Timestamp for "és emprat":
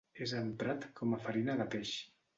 0.25-0.87